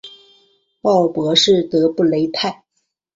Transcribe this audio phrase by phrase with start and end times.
[0.81, 2.63] 鲍博什德布雷泰。